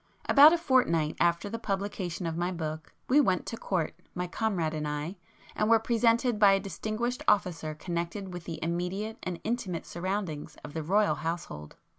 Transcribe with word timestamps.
About 0.27 0.51
a 0.51 0.57
fortnight 0.57 1.15
after 1.19 1.47
the 1.47 1.59
publication 1.59 2.25
of 2.25 2.35
my 2.35 2.51
book, 2.51 2.91
we 3.07 3.21
went 3.21 3.45
to 3.45 3.55
Court, 3.55 3.93
my 4.15 4.25
comrade 4.25 4.73
and 4.73 4.87
I, 4.87 5.17
and 5.55 5.69
were 5.69 5.77
presented 5.77 6.39
by 6.39 6.53
a 6.53 6.59
distinguished 6.59 7.21
officer 7.27 7.75
connected 7.75 8.33
with 8.33 8.45
the 8.45 8.57
immediate 8.63 9.19
and 9.21 9.39
intimate 9.43 9.85
surroundings 9.85 10.57
of 10.63 10.73
the 10.73 10.81
Royal 10.81 11.13
household. 11.13 11.75